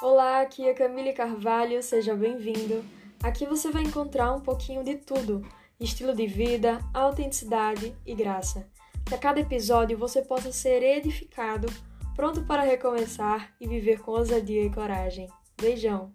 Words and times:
Olá, 0.00 0.42
aqui 0.42 0.64
é 0.64 0.72
Camille 0.72 1.12
Carvalho, 1.12 1.82
seja 1.82 2.14
bem-vindo. 2.14 2.84
Aqui 3.20 3.44
você 3.44 3.68
vai 3.68 3.82
encontrar 3.82 4.32
um 4.32 4.40
pouquinho 4.40 4.84
de 4.84 4.94
tudo: 4.94 5.44
estilo 5.80 6.14
de 6.14 6.24
vida, 6.24 6.78
autenticidade 6.94 7.92
e 8.06 8.14
graça. 8.14 8.68
Que 9.04 9.16
a 9.16 9.18
cada 9.18 9.40
episódio 9.40 9.98
você 9.98 10.22
possa 10.22 10.52
ser 10.52 10.84
edificado, 10.84 11.66
pronto 12.14 12.44
para 12.44 12.62
recomeçar 12.62 13.52
e 13.60 13.66
viver 13.66 14.00
com 14.00 14.12
ousadia 14.12 14.62
e 14.62 14.70
coragem. 14.70 15.26
Beijão! 15.60 16.12